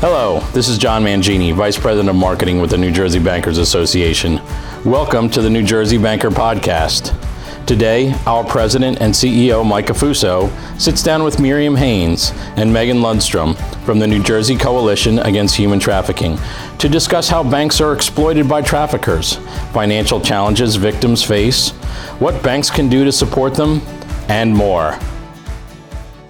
[0.00, 4.38] Hello, this is John Mangini, Vice President of Marketing with the New Jersey Bankers Association.
[4.84, 7.16] Welcome to the New Jersey Banker Podcast.
[7.64, 13.56] Today, our President and CEO, Mike Affuso, sits down with Miriam Haimes and Megan Lundstrom
[13.86, 16.38] from the New Jersey Coalition Against Human Trafficking
[16.78, 19.36] to discuss how banks are exploited by traffickers,
[19.72, 21.70] financial challenges victims face,
[22.18, 23.80] what banks can do to support them,
[24.28, 24.98] and more.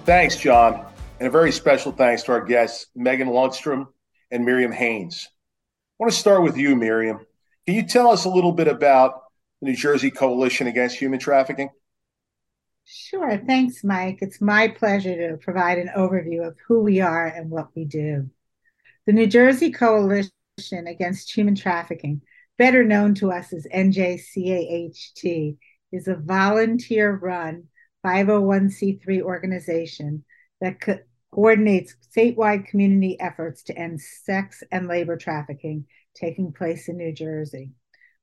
[0.05, 0.84] Thanks, John.
[1.21, 3.87] And a very special thanks to our guests, Megan Lundstrom
[4.33, 5.27] and Miriam Haimes.
[5.27, 5.31] I
[6.00, 7.21] want to start with you, Miriam.
[7.67, 9.23] Can you tell us a little bit about
[9.61, 11.71] the New Jersey Coalition Against Human Trafficking?
[12.85, 13.39] Sure.
[13.46, 14.18] Thanks, Mike.
[14.23, 18.29] It's my pleasure to provide an overview of who we are and what we do.
[19.07, 20.32] The New Jersey Coalition
[20.68, 22.23] Against Human Trafficking,
[22.59, 25.57] better known to us as NJCAHT,
[25.93, 27.68] is a volunteer run
[28.04, 30.25] 501c3 organization
[30.61, 31.00] that co-
[31.31, 37.73] coordinates statewide community efforts to end sex and labor trafficking taking place in New Jersey.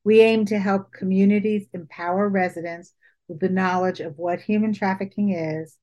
[0.03, 2.93] We aim to help communities empower residents
[3.27, 5.77] with the knowledge of what human trafficking is,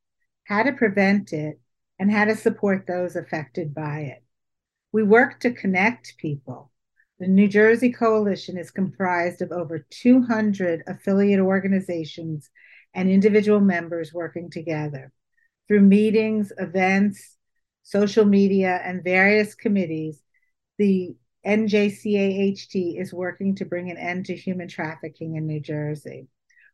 [0.45, 1.61] how to prevent it,
[1.99, 4.25] and how to support those affected by it.
[4.93, 6.71] We work to connect people.
[7.19, 12.49] The New Jersey Coalition is comprised of over 200 affiliate organizations
[12.95, 15.13] and individual members working together.
[15.69, 17.37] Through meetings, events,
[17.83, 20.23] social media, and various committees,
[20.79, 21.15] the
[21.47, 26.29] NJCAHT is working to bring an end to human trafficking in New Jersey.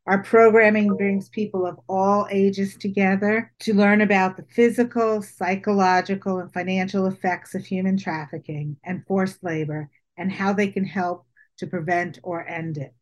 [0.07, 6.53] Our programming brings people of all ages together to learn about the physical, psychological, and
[6.53, 12.19] financial effects of human trafficking and forced labor and how they can help to prevent
[12.23, 12.95] or end it.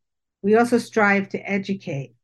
[0.42, 2.14] We also strive to educate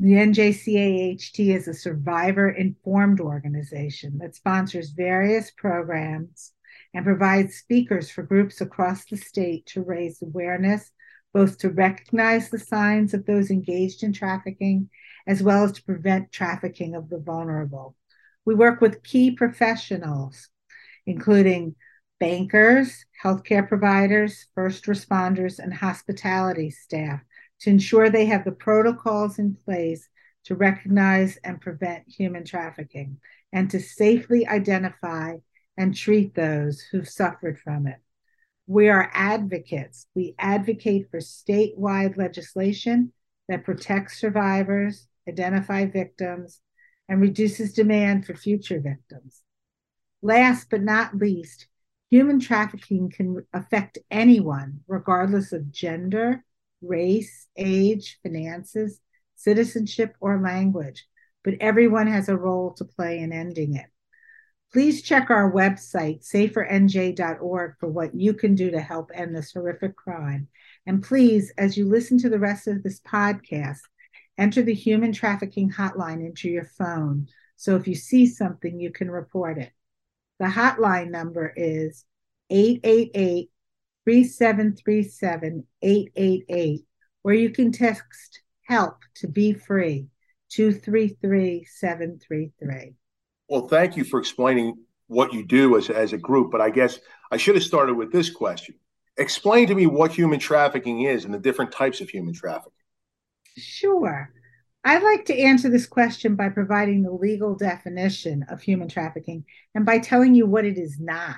[0.00, 6.52] the NJCAHT is a survivor informed organization that sponsors various programs
[6.94, 10.92] and provides speakers for groups across the state to raise awareness,
[11.34, 14.88] both to recognize the signs of those engaged in trafficking,
[15.26, 17.96] as well as to prevent trafficking of the vulnerable.
[18.44, 20.48] We work with key professionals,
[21.06, 21.74] including
[22.20, 27.20] bankers, healthcare providers, first responders, and hospitality staff
[27.60, 30.08] to ensure they have the protocols in place
[30.44, 33.18] to recognize and prevent human trafficking
[33.52, 35.34] and to safely identify
[35.76, 37.98] and treat those who've suffered from it.
[38.66, 40.06] We are advocates.
[40.14, 43.12] We advocate for statewide legislation
[43.48, 46.60] that protects survivors, identify victims,
[47.08, 49.42] and reduces demand for future victims.
[50.20, 51.66] Last but not least,
[52.10, 56.44] human trafficking can affect anyone, regardless of gender,
[56.82, 59.00] race, age, finances,
[59.34, 61.06] citizenship, or language,
[61.44, 63.86] but everyone has a role to play in ending it.
[64.72, 69.96] Please check our website, safernj.org, for what you can do to help end this horrific
[69.96, 70.48] crime.
[70.86, 73.78] And please, as you listen to the rest of this podcast,
[74.36, 77.28] enter the human trafficking hotline into your phone.
[77.56, 79.72] So if you see something, you can report it.
[80.38, 82.04] The hotline number is
[82.50, 83.50] 888
[84.08, 86.86] 3737 888,
[87.20, 90.06] where you can text help to be free
[90.48, 92.94] 233 733.
[93.50, 96.98] Well, thank you for explaining what you do as, as a group, but I guess
[97.30, 98.76] I should have started with this question.
[99.18, 102.72] Explain to me what human trafficking is and the different types of human trafficking.
[103.58, 104.32] Sure.
[104.84, 109.44] I'd like to answer this question by providing the legal definition of human trafficking
[109.74, 111.36] and by telling you what it is not.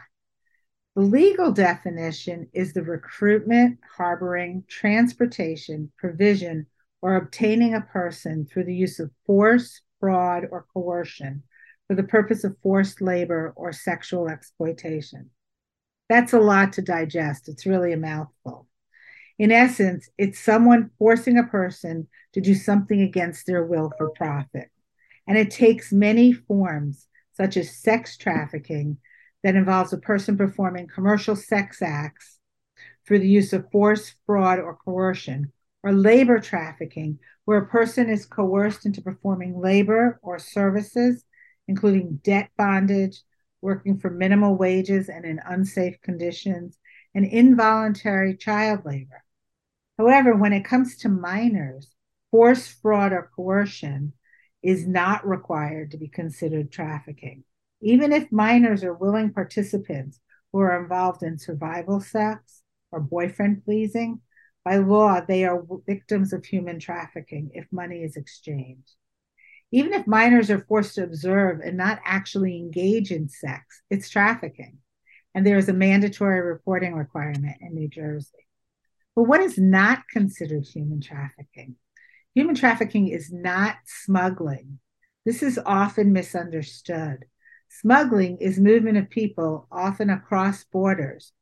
[1.01, 6.67] The legal definition is the recruitment, harboring, transportation, provision,
[7.01, 11.45] or obtaining a person through the use of force, fraud, or coercion
[11.87, 15.31] for the purpose of forced labor or sexual exploitation.
[16.11, 17.49] That's a lot to digest.
[17.49, 18.69] It's really a mouthful.
[19.39, 24.69] In essence, it's someone forcing a person to do something against their will for profit.
[25.27, 28.99] And it takes many forms, such as sex trafficking,
[29.43, 32.39] that involves a person performing commercial sex acts
[33.07, 35.53] through the use of force, fraud, or coercion,
[35.83, 41.25] or labor trafficking, where a person is coerced into performing labor or services,
[41.67, 43.23] including debt bondage,
[43.63, 46.79] working for minimal wages and in unsafe conditions,
[47.15, 49.25] and involuntary child labor.
[49.99, 51.95] However, when it comes to minors,
[52.31, 54.13] force, fraud, or coercion
[54.63, 57.45] is not required to be considered trafficking.
[57.81, 60.21] Even if minors are willing participants
[60.53, 62.63] who are involved in survival sex
[62.93, 64.21] or boyfriend pleasing,
[64.65, 68.95] by law, they are victims of human trafficking if money is exchanged.
[69.73, 74.79] Even if minors are forced to observe and not actually engage in sex, it's trafficking.
[75.35, 78.47] and there is a mandatory reporting requirement in New Jersey.
[79.15, 81.77] But what is not considered human trafficking?
[82.35, 84.79] Human trafficking is not smuggling.
[85.25, 87.27] This is often misunderstood.
[87.73, 91.33] Smuggling is movement of people, often across borders.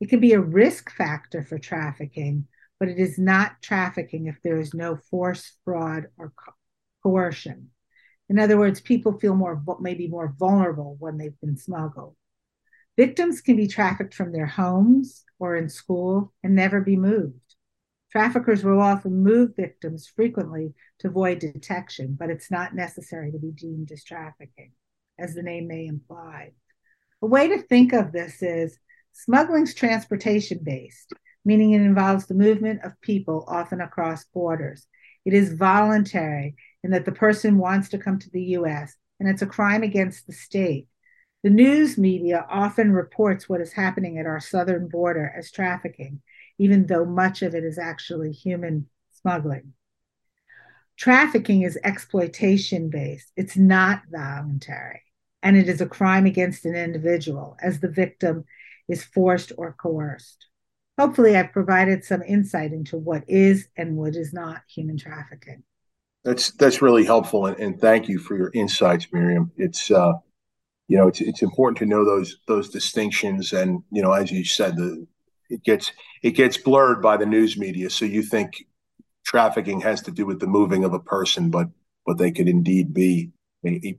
[0.00, 2.48] It can be a risk factor for trafficking,
[2.80, 6.54] but it is not trafficking if there is no force, fraud, or co-
[7.02, 7.70] coercion.
[8.30, 12.16] In other words, people feel more maybe more vulnerable when they've been smuggled.
[12.96, 17.56] Victims can be trafficked from their homes or in school and never be moved.
[18.10, 23.50] Traffickers will often move victims frequently to avoid detection, but it's not necessary to be
[23.50, 24.72] deemed as trafficking,
[25.18, 26.52] as the name may imply.
[27.22, 28.78] A way to think of this is
[29.12, 31.12] smuggling's transportation based,
[31.44, 34.86] meaning it involves the movement of people, often across borders.
[35.24, 39.42] It is voluntary in that the person wants to come to the US, and it's
[39.42, 40.88] a crime against the state.
[41.42, 46.22] The news media often reports what is happening at our southern border as trafficking,
[46.58, 49.74] even though much of it is actually human smuggling.
[50.96, 55.02] Trafficking is exploitation based, it's not voluntary,
[55.42, 58.44] and it is a crime against an individual as the victim
[58.88, 60.46] is forced or coerced.
[60.98, 65.64] Hopefully, I've provided some insight into what is and what is not human trafficking.
[66.22, 69.50] That's that's really helpful, and, and thank you for your insights, Miriam.
[69.56, 70.12] It's uh,
[70.86, 74.44] you know it's it's important to know those those distinctions, and you know as you
[74.44, 75.06] said, the
[75.50, 75.90] it gets
[76.22, 77.90] it gets blurred by the news media.
[77.90, 78.64] So you think
[79.24, 81.68] trafficking has to do with the moving of a person, but
[82.06, 83.30] but they could indeed be
[83.64, 83.98] a, a,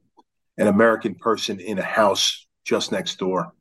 [0.57, 3.51] an American person in a house just next door.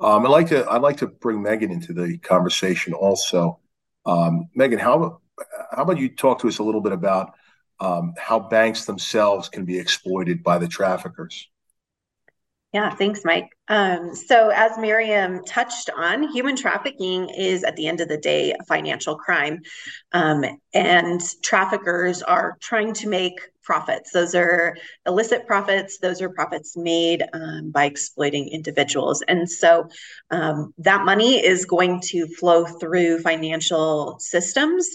[0.00, 3.60] Um, I'd like to I'd like to bring Megan into the conversation also.
[4.06, 5.20] Um, Megan, how
[5.70, 7.34] how about you talk to us a little bit about
[7.80, 11.49] um, how banks themselves can be exploited by the traffickers?
[12.72, 13.48] Yeah, thanks, Mike.
[13.66, 18.52] Um, so, as Miriam touched on, human trafficking is at the end of the day
[18.52, 19.62] a financial crime.
[20.12, 24.12] Um, and traffickers are trying to make profits.
[24.12, 29.20] Those are illicit profits, those are profits made um, by exploiting individuals.
[29.26, 29.88] And so,
[30.30, 34.88] um, that money is going to flow through financial systems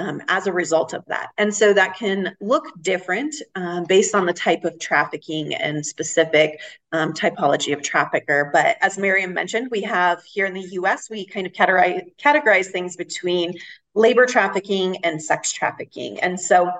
[0.00, 1.28] um, as a result of that.
[1.36, 6.60] And so that can look different um, based on the type of trafficking and specific
[6.92, 8.48] um, typology of trafficker.
[8.50, 12.68] But as Miriam mentioned, we have here in the US, we kind of categorize, categorize
[12.68, 13.52] things between
[13.94, 16.18] labor trafficking and sex trafficking.
[16.20, 16.72] And so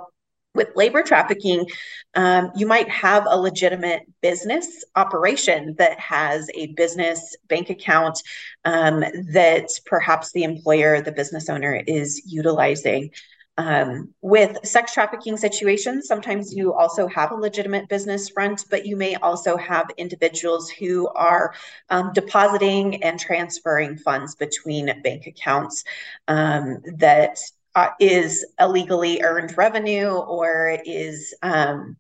[0.55, 1.67] with labor trafficking,
[2.15, 8.21] um, you might have a legitimate business operation that has a business bank account
[8.65, 9.01] um,
[9.33, 13.11] that perhaps the employer, the business owner, is utilizing.
[13.59, 18.97] Um, with sex trafficking situations, sometimes you also have a legitimate business front, but you
[18.97, 21.53] may also have individuals who are
[21.91, 25.85] um, depositing and transferring funds between bank accounts
[26.27, 27.39] um, that
[27.75, 31.97] uh, is illegally earned revenue or is um,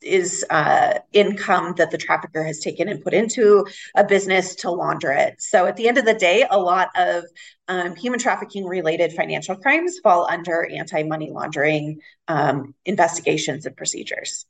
[0.00, 5.10] is uh, income that the trafficker has taken and put into a business to launder
[5.12, 5.42] it.
[5.42, 7.24] So at the end of the day, a lot of
[7.68, 14.46] um, human trafficking related financial crimes fall under anti money laundering um, investigations and procedures.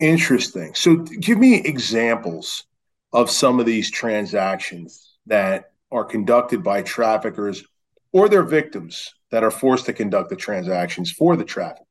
[0.00, 0.74] Interesting.
[0.74, 2.64] So give me examples
[3.12, 7.64] of some of these transactions that are conducted by traffickers
[8.12, 11.84] or their victims that are forced to conduct the transactions for the traffickers?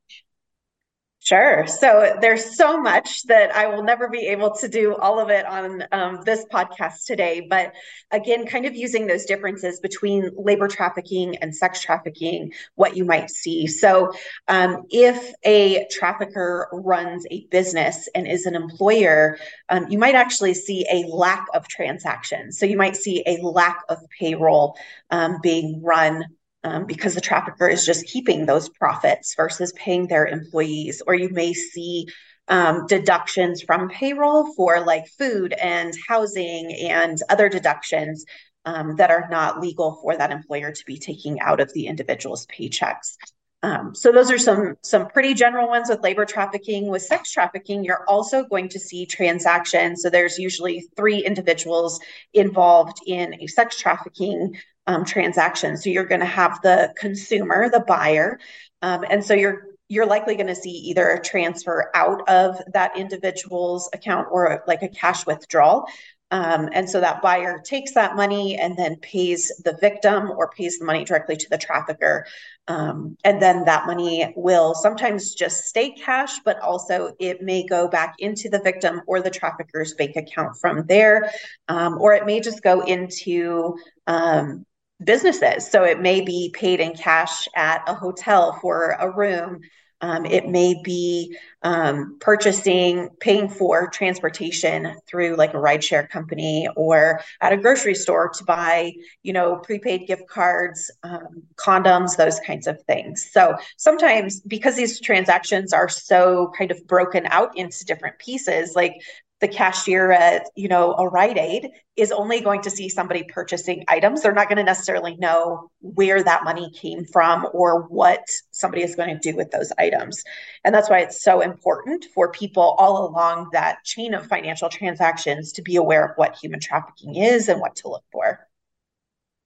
[1.28, 1.68] Sure.
[1.68, 5.46] So there's so much that I will never be able to do all of it
[5.46, 7.46] on um, this podcast today.
[7.50, 7.74] But
[8.12, 13.30] again, kind of using those differences between labor trafficking and sex trafficking, what you might
[13.30, 13.68] see.
[13.68, 14.14] So
[14.48, 20.54] um, if a trafficker runs a business and is an employer, um, you might actually
[20.54, 22.58] see a lack of transactions.
[22.58, 24.78] So you might see a lack of payroll
[25.10, 26.24] um, being run
[26.64, 31.02] um, because the trafficker is just keeping those profits versus paying their employees.
[31.06, 32.08] Or you may see
[32.48, 38.26] um, deductions from payroll for like food and housing and other deductions
[38.66, 42.46] um, that are not legal for that employer to be taking out of the individual's
[42.48, 43.16] paychecks.
[43.64, 46.90] Um, so those are some some pretty general ones with labor trafficking.
[46.90, 50.04] With sex trafficking, you're also going to see transactions.
[50.04, 52.00] So there's usually three individuals
[52.34, 54.58] involved in a sex trafficking
[54.88, 55.78] um, transaction.
[55.78, 58.40] So you're going to have the consumer, the buyer,
[58.82, 62.98] um, and so you're you're likely going to see either a transfer out of that
[62.98, 65.88] individual's account or like a cash withdrawal.
[66.30, 70.78] Um, and so that buyer takes that money and then pays the victim or pays
[70.78, 72.26] the money directly to the trafficker.
[72.68, 77.88] Um, and then that money will sometimes just stay cash, but also it may go
[77.88, 81.32] back into the victim or the trafficker's bank account from there,
[81.70, 84.66] um, or it may just go into um,
[85.04, 85.70] businesses.
[85.70, 89.62] So it may be paid in cash at a hotel for a room.
[90.00, 97.22] Um, it may be um, purchasing, paying for transportation through like a rideshare company or
[97.42, 102.68] at a grocery store to buy, you know, prepaid gift cards, um, condoms, those kinds
[102.68, 103.28] of things.
[103.32, 108.94] So sometimes because these transactions are so kind of broken out into different pieces, like
[109.40, 113.84] the cashier at you know a Rite Aid is only going to see somebody purchasing
[113.88, 114.22] items.
[114.22, 118.96] They're not going to necessarily know where that money came from or what somebody is
[118.96, 120.24] going to do with those items.
[120.64, 125.52] And that's why it's so important for people all along that chain of financial transactions
[125.54, 128.48] to be aware of what human trafficking is and what to look for.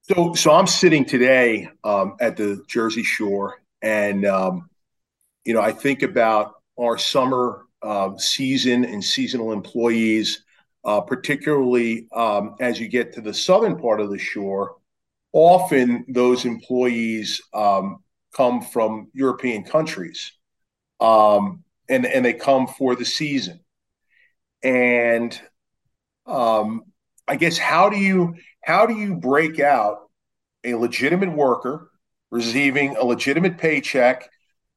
[0.03, 4.69] So, so I'm sitting today um, at the Jersey Shore, and um,
[5.45, 10.43] you know I think about our summer uh, season and seasonal employees,
[10.85, 14.75] uh, particularly um, as you get to the southern part of the shore.
[15.33, 18.03] Often those employees um,
[18.35, 20.33] come from European countries,
[20.99, 23.61] um, and and they come for the season.
[24.63, 25.39] And
[26.25, 26.83] um,
[27.27, 30.09] I guess how do you how do you break out
[30.63, 31.89] a legitimate worker
[32.29, 34.29] receiving a legitimate paycheck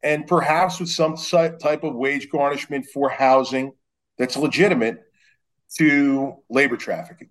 [0.05, 3.73] and perhaps with some type of wage garnishment for housing
[4.19, 5.03] that's legitimate
[5.79, 7.31] to labor trafficking?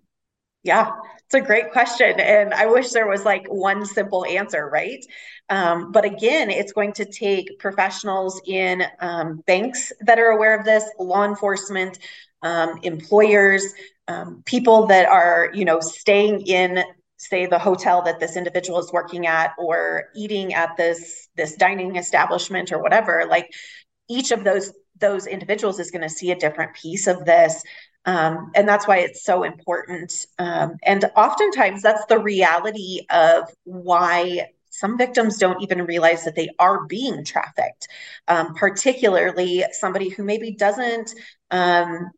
[0.64, 0.90] Yeah,
[1.24, 2.18] it's a great question.
[2.18, 5.04] And I wish there was like one simple answer, right?
[5.50, 10.64] Um, but again, it's going to take professionals in um, banks that are aware of
[10.64, 11.98] this, law enforcement,
[12.42, 13.74] um, employers,
[14.08, 16.82] um, people that are, you know, staying in
[17.16, 21.96] say the hotel that this individual is working at or eating at this this dining
[21.96, 23.52] establishment or whatever like
[24.08, 27.62] each of those those individuals is going to see a different piece of this.
[28.06, 30.26] Um, and that's why it's so important.
[30.38, 36.48] Um, and oftentimes that's the reality of why some victims don't even realize that they
[36.58, 37.88] are being trafficked.
[38.28, 41.12] Um, particularly somebody who maybe doesn't
[41.50, 42.10] um,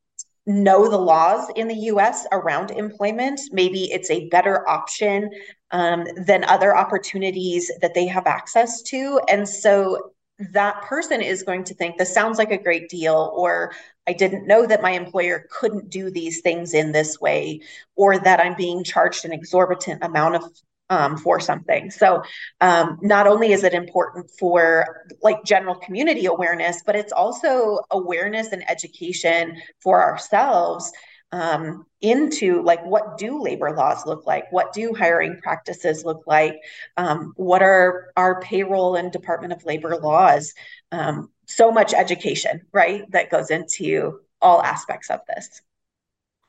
[0.47, 3.41] know the laws in the US around employment.
[3.51, 5.31] Maybe it's a better option
[5.73, 9.21] um, than other opportunities that they have access to.
[9.29, 10.13] And so
[10.53, 13.73] that person is going to think this sounds like a great deal, or
[14.07, 17.63] I didn't know that my employer couldn't do these things in this way,
[17.97, 20.45] or that I'm being charged an exorbitant amount of
[20.91, 21.91] um, for something.
[21.91, 22.23] So
[22.61, 28.53] um, not only is it important for like general community awareness, but it's also awareness
[28.53, 30.93] and education for ourselves
[31.33, 34.51] um, into like what do labor laws look like?
[34.53, 36.57] What do hiring practices look like?
[36.97, 40.55] Um, what are our payroll and department of labor laws?
[40.93, 45.61] Um, so much education right that goes into all aspects of this.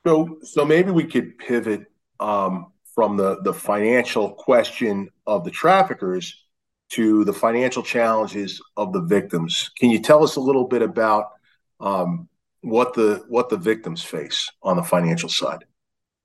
[0.06, 1.86] So so maybe we could pivot
[2.20, 6.42] um, from the, the financial question of the traffickers
[6.88, 9.70] to the financial challenges of the victims.
[9.78, 11.26] Can you tell us a little bit about
[11.78, 12.28] um,
[12.62, 15.64] what the what the victims face on the financial side?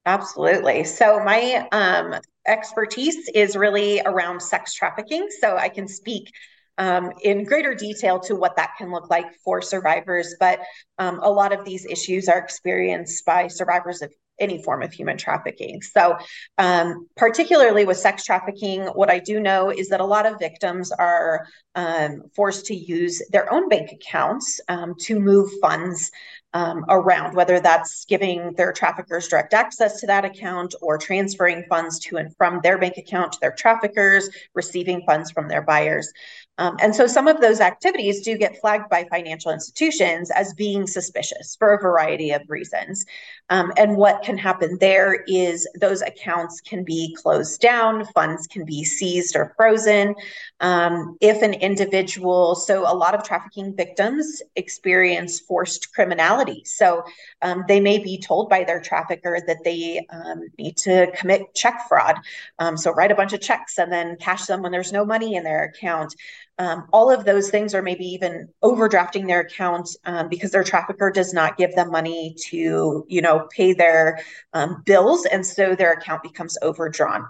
[0.07, 0.83] Absolutely.
[0.83, 5.27] So my um, expertise is really around sex trafficking.
[5.41, 6.31] So I can speak
[6.79, 10.33] um, in greater detail to what that can look like for survivors.
[10.39, 10.59] But
[10.97, 15.17] um, a lot of these issues are experienced by survivors of any form of human
[15.17, 15.81] trafficking.
[15.81, 16.17] So,
[16.57, 20.91] um, particularly with sex trafficking, what I do know is that a lot of victims
[20.91, 26.11] are um, forced to use their own bank accounts um, to move funds
[26.53, 31.99] um, around, whether that's giving their traffickers direct access to that account or transferring funds
[31.99, 36.11] to and from their bank account to their traffickers, receiving funds from their buyers.
[36.59, 40.85] Um, and so some of those activities do get flagged by financial institutions as being
[40.85, 43.05] suspicious for a variety of reasons.
[43.49, 48.65] Um, and what can happen there is those accounts can be closed down, funds can
[48.65, 50.15] be seized or frozen.
[50.59, 56.63] Um, if an individual, so a lot of trafficking victims experience forced criminality.
[56.65, 57.03] So
[57.41, 61.87] um, they may be told by their trafficker that they um, need to commit check
[61.89, 62.19] fraud.
[62.59, 65.35] Um, so write a bunch of checks and then cash them when there's no money
[65.35, 66.15] in their account.
[66.59, 71.09] Um, all of those things, or maybe even overdrafting their account um, because their trafficker
[71.11, 74.19] does not give them money to, you know, pay their
[74.53, 77.27] um, bills, and so their account becomes overdrawn.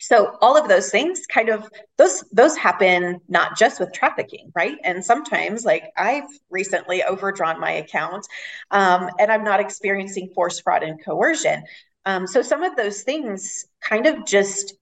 [0.00, 4.76] so all of those things kind of those those happen not just with trafficking right
[4.84, 8.24] and sometimes like i've recently overdrawn my account
[8.70, 11.62] um, and i'm not experiencing force fraud and coercion
[12.04, 14.74] um, so some of those things kind of just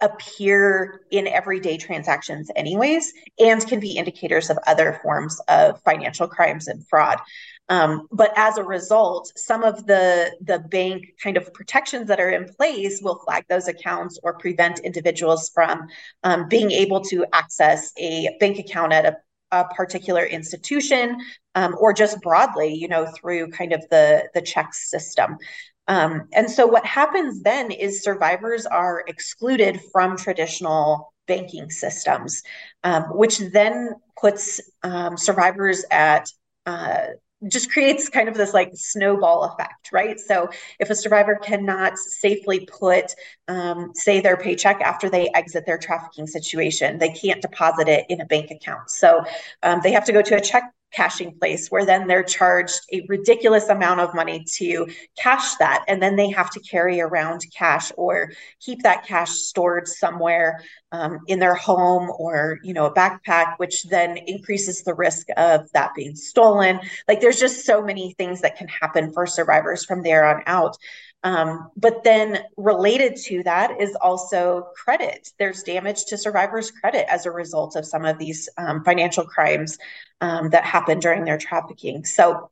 [0.00, 6.68] appear in everyday transactions anyways and can be indicators of other forms of financial crimes
[6.68, 7.18] and fraud
[7.68, 12.30] um, but as a result, some of the the bank kind of protections that are
[12.30, 15.88] in place will flag those accounts or prevent individuals from
[16.22, 19.16] um, being able to access a bank account at a,
[19.50, 21.18] a particular institution
[21.56, 25.36] um, or just broadly, you know, through kind of the the checks system.
[25.88, 32.42] Um, and so what happens then is survivors are excluded from traditional banking systems,
[32.84, 36.28] um, which then puts um, survivors at
[36.66, 37.06] uh,
[37.48, 40.18] just creates kind of this like snowball effect, right?
[40.18, 40.48] So
[40.80, 43.14] if a survivor cannot safely put,
[43.46, 48.20] um, say, their paycheck after they exit their trafficking situation, they can't deposit it in
[48.20, 48.90] a bank account.
[48.90, 49.24] So
[49.62, 53.04] um, they have to go to a check cashing place where then they're charged a
[53.08, 54.86] ridiculous amount of money to
[55.18, 55.84] cash that.
[55.88, 60.62] And then they have to carry around cash or keep that cash stored somewhere
[60.92, 65.70] um, in their home or you know a backpack which then increases the risk of
[65.72, 66.80] that being stolen.
[67.08, 70.76] Like there's just so many things that can happen for survivors from there on out
[71.22, 75.32] um, but then related to that is also credit.
[75.38, 79.78] There's damage to survivors' credit as a result of some of these um, financial crimes
[80.20, 82.04] um, that happen during their trafficking.
[82.04, 82.50] So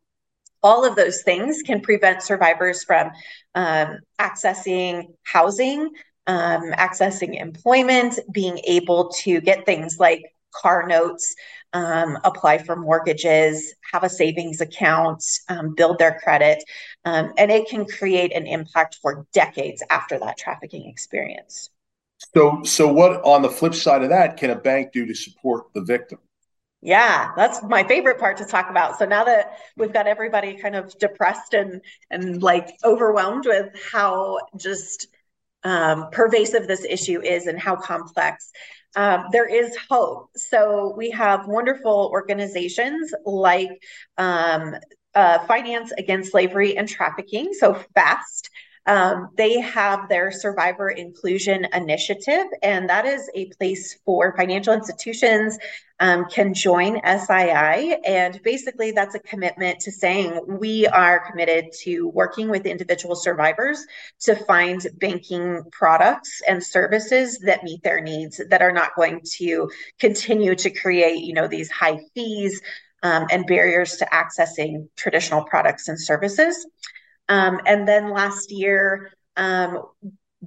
[0.63, 3.11] all of those things can prevent survivors from
[3.55, 5.91] um, accessing housing,
[6.27, 11.35] um, accessing employment, being able to get things like car notes,
[11.75, 16.63] um, apply for mortgages, have a savings account, um, build their credit,
[17.05, 21.71] um, and it can create an impact for decades after that trafficking experience.
[22.33, 25.67] So, so what on the flip side of that can a bank do to support
[25.75, 26.21] the victim?
[26.81, 28.99] Yeah, that's my favorite part to talk about.
[28.99, 34.39] So now that we've got everybody kind of depressed and and like overwhelmed with how
[34.57, 35.09] just
[35.65, 38.51] um, pervasive this issue is and how complex,
[38.97, 40.31] um, there is hope.
[40.37, 43.83] So we have wonderful organizations like
[44.19, 44.77] um,
[45.15, 48.51] uh, Finance Against Slavery and Trafficking, so FAST.
[48.87, 55.59] Um, they have their Survivor Inclusion Initiative, and that is a place for financial institutions
[56.01, 57.97] um, can join SII.
[58.05, 63.87] And basically, that's a commitment to saying we are committed to working with individual survivors
[64.21, 69.71] to find banking products and services that meet their needs that are not going to
[69.99, 72.61] continue to create, you know, these high fees
[73.03, 76.67] um, and barriers to accessing traditional products and services.
[77.29, 79.83] Um, and then last year, um,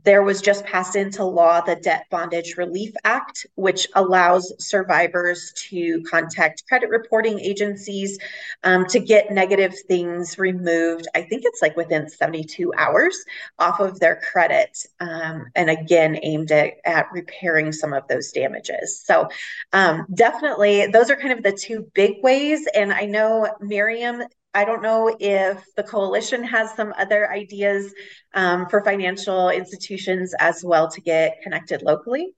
[0.03, 6.03] there was just passed into law the Debt Bondage Relief Act, which allows survivors to
[6.03, 8.17] contact credit reporting agencies
[8.63, 11.07] um, to get negative things removed.
[11.15, 13.23] I think it's like within 72 hours
[13.59, 14.77] off of their credit.
[14.99, 19.01] Um, and again, aimed at, at repairing some of those damages.
[19.03, 19.29] So,
[19.73, 22.67] um, definitely, those are kind of the two big ways.
[22.73, 24.23] And I know Miriam
[24.57, 27.93] I don't know if the coalition has some other ideas
[28.33, 32.33] um, for financial institutions as well to get connected locally.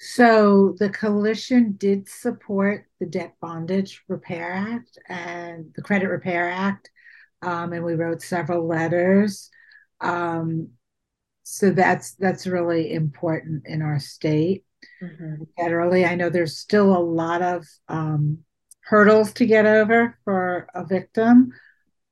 [0.00, 6.90] So the coalition did support the Debt Bondage Repair Act and the Credit Repair Act,
[7.40, 9.48] um, and we wrote several letters.
[10.00, 10.70] Um,
[11.44, 14.64] so that's that's really important in our state.
[15.00, 15.44] Mm-hmm.
[15.56, 18.38] Federally, I know there's still a lot of um,
[18.86, 21.52] hurdles to get over for a victim,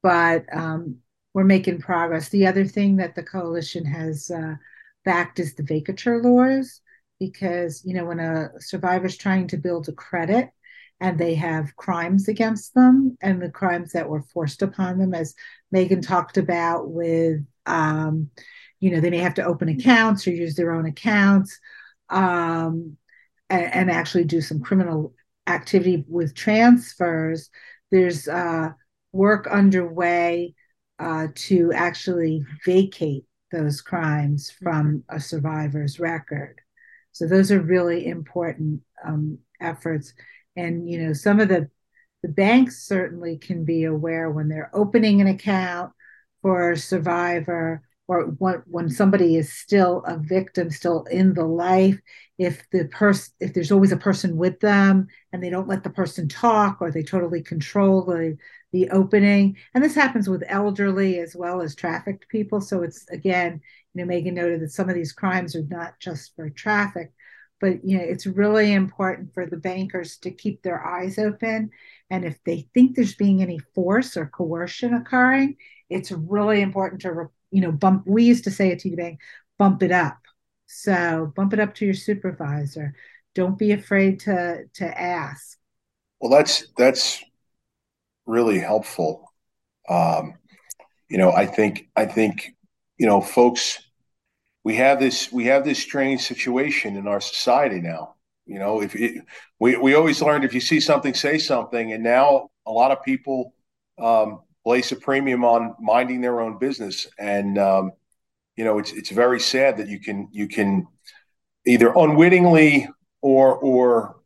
[0.02, 0.96] but um,
[1.32, 2.28] we're making progress.
[2.30, 4.56] The other thing that the coalition has uh,
[5.04, 6.80] backed is the vacatur laws,
[7.20, 10.50] because you know when a survivor's trying to build a credit
[11.00, 15.34] and they have crimes against them and the crimes that were forced upon them, as
[15.70, 18.30] Megan talked about, with um,
[18.80, 21.56] you know they may have to open accounts or use their own accounts.
[22.10, 22.96] Um,
[23.50, 25.14] and, and actually do some criminal
[25.46, 27.50] activity with transfers,
[27.90, 28.70] there's uh,
[29.12, 30.54] work underway
[30.98, 36.60] uh, to actually vacate those crimes from a survivor's record.
[37.12, 40.12] So those are really important um, efforts.
[40.56, 41.68] And you know, some of the
[42.22, 45.92] the banks certainly can be aware when they're opening an account
[46.40, 51.98] for a survivor or when, when somebody is still a victim, still in the life,
[52.38, 55.90] if the person, if there's always a person with them and they don't let the
[55.90, 58.36] person talk or they totally control the,
[58.72, 59.56] the opening.
[59.72, 62.60] And this happens with elderly as well as trafficked people.
[62.60, 63.60] So it's again,
[63.94, 67.12] you know, Megan noted that some of these crimes are not just for traffic,
[67.60, 71.70] but you know, it's really important for the bankers to keep their eyes open.
[72.10, 75.56] And if they think there's being any force or coercion occurring,
[75.88, 78.02] it's really important to, you know, bump.
[78.04, 79.20] We used to say at TD Bank,
[79.58, 80.18] bump it up.
[80.66, 82.96] So bump it up to your supervisor.
[83.36, 85.56] Don't be afraid to to ask.
[86.20, 87.22] Well, that's that's
[88.26, 89.32] really helpful.
[89.88, 90.34] Um,
[91.08, 92.56] you know, I think I think
[92.98, 93.78] you know, folks,
[94.64, 98.16] we have this we have this strange situation in our society now.
[98.46, 99.24] You know, if it,
[99.60, 103.04] we we always learned if you see something, say something, and now a lot of
[103.04, 103.54] people
[103.96, 107.92] um, place a premium on minding their own business, and um,
[108.56, 110.86] you know, it's it's very sad that you can you can
[111.66, 112.88] either unwittingly
[113.20, 114.16] or or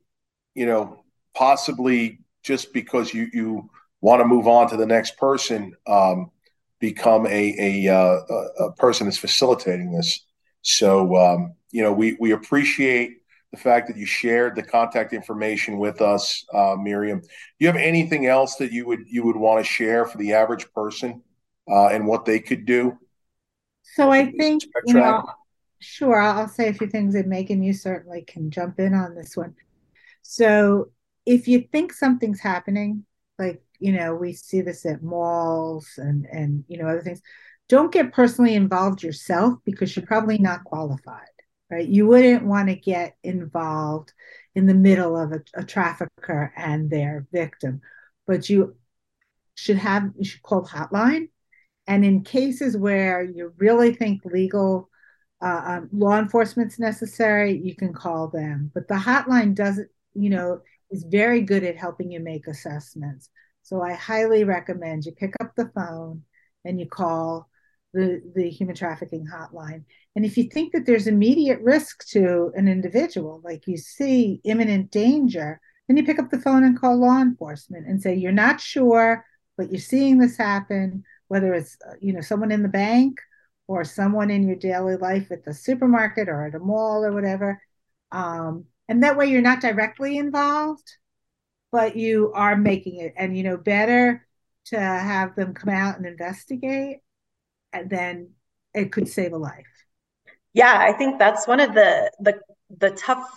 [0.55, 1.03] you know
[1.35, 3.71] possibly just because you you
[4.01, 6.31] want to move on to the next person, um,
[6.79, 8.21] become a a, uh,
[8.61, 10.25] a person that's facilitating this.
[10.63, 13.18] So um, you know, we we appreciate
[13.53, 17.21] the fact that you shared the contact information with us, uh, Miriam.
[17.21, 17.27] Do
[17.59, 20.71] you have anything else that you would you would want to share for the average
[20.73, 21.23] person
[21.71, 22.99] uh, and what they could do?
[23.95, 25.25] So I think you know,
[25.81, 26.21] sure.
[26.21, 29.55] I'll say a few things, and Megan, you certainly can jump in on this one.
[30.23, 30.91] So
[31.25, 33.07] if you think something's happening,
[33.39, 37.23] like you know we see this at malls and and you know other things
[37.69, 41.29] don't get personally involved yourself because you're probably not qualified
[41.71, 41.87] right?
[41.87, 44.13] You wouldn't want to get involved
[44.55, 47.81] in the middle of a, a trafficker and their victim
[48.29, 48.77] but you
[49.57, 51.31] should have you should call hotline.
[51.89, 54.89] And in cases where you really think legal
[55.41, 58.71] uh, um, law enforcement's necessary you can call them.
[58.73, 63.31] But the hotline doesn't you know is very good at helping you make assessments.
[63.63, 66.23] So I highly recommend you pick up the phone
[66.65, 67.48] and you call
[67.93, 69.85] the, the human trafficking hotline.
[70.15, 74.91] And if you think that there's immediate risk to an individual, like you see imminent
[74.91, 78.61] danger, then you pick up the phone and call law enforcement and say, you're not
[78.61, 79.25] sure,
[79.57, 83.19] but you're seeing this happen, whether it's, uh, you know, someone in the bank
[83.67, 87.63] or someone in your daily life at the supermarket or at a mall or whatever.
[88.13, 90.97] Um, and that way you're not directly involved,
[91.73, 94.27] but you are making it and you know better
[94.67, 96.99] to have them come out and investigate
[97.87, 98.31] then
[98.75, 99.67] it could save a life.
[100.53, 102.41] Yeah i think that's one of the the
[102.79, 103.29] the tough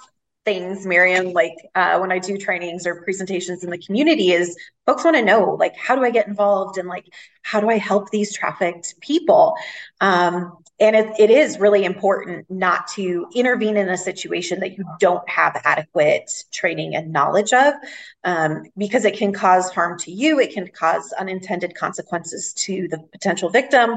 [0.44, 5.04] things miriam like uh, when i do trainings or presentations in the community is folks
[5.04, 7.06] want to know like how do i get involved and like
[7.44, 9.56] how do i help these trafficked people?
[10.00, 14.84] Um, and it, it is really important not to intervene in a situation that you
[15.00, 17.76] don't have adequate training and knowledge of
[18.24, 20.40] um, because it can cause harm to you.
[20.40, 23.92] It can cause unintended consequences to the potential victim.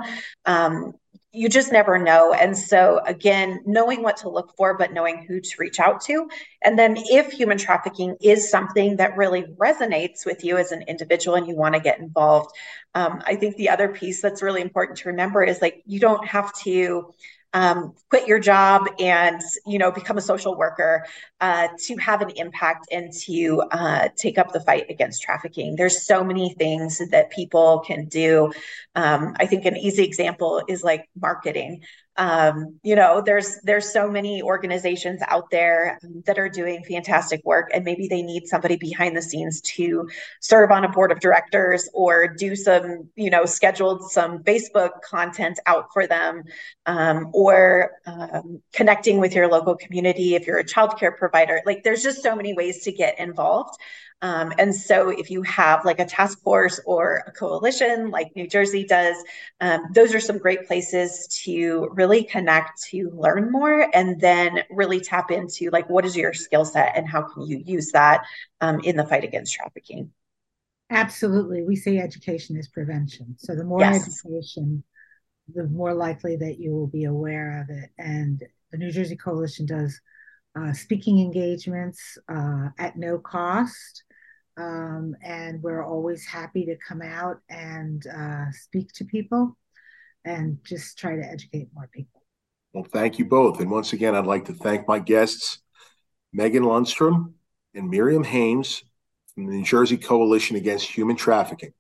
[0.45, 0.95] Um,
[1.35, 2.33] you just never know.
[2.33, 6.29] And so, again, knowing what to look for, but knowing who to reach out to.
[6.63, 11.37] And then, if human trafficking is something that really resonates with you as an individual
[11.37, 12.55] and you want to get involved,
[12.95, 16.25] um, I think the other piece that's really important to remember is like you don't
[16.27, 17.13] have to
[17.55, 21.07] um, quit your job and you know become a social worker
[21.41, 25.77] uh, to have an impact and to uh, take up the fight against trafficking.
[25.77, 28.53] There's so many things that people can do.
[28.97, 31.83] Um, i think an easy example is like marketing
[32.17, 37.71] um, you know there's there's so many organizations out there that are doing fantastic work
[37.75, 40.09] and maybe they need somebody behind the scenes to
[40.41, 45.59] serve on a board of directors or do some you know scheduled some facebook content
[45.67, 46.45] out for them
[46.87, 51.61] um, or um, connecting with your local community if you're a childcare provider.
[51.65, 53.79] Like there's just so many ways to get involved
[54.23, 58.49] um, and so if you have like a task force or a coalition like New
[58.49, 59.17] Jersey does,
[59.61, 65.01] um, those are some great places to really connect to learn more and then really
[65.01, 68.25] tap into like what is your skill set and how can you use that
[68.63, 70.11] um, in the fight against trafficking.
[70.91, 71.63] Absolutely.
[71.63, 73.37] We say education is prevention.
[73.39, 74.07] So the more yes.
[74.07, 74.85] education,
[75.53, 77.91] the more likely that you will be aware of it.
[77.99, 80.01] And the New Jersey Coalition does
[80.59, 84.05] uh, speaking engagements uh, at no cost.
[84.57, 89.57] Um, and we're always happy to come out and uh, speak to people
[90.25, 92.23] and just try to educate more people.
[92.73, 93.61] Well, thank you both.
[93.61, 95.59] And once again, I'd like to thank my guests,
[96.33, 97.35] Megan Lundstrom
[97.75, 98.83] and Miriam Haimes
[99.35, 101.73] from the New Jersey Coalition Against Human Trafficking.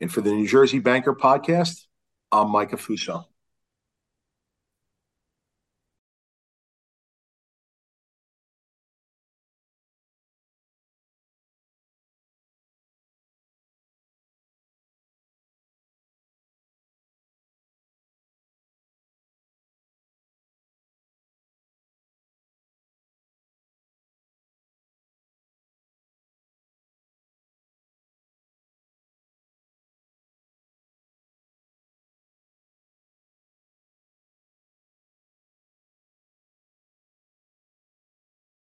[0.00, 1.86] And for the New Jersey Banker podcast,
[2.30, 3.24] I'm Mike Affuso.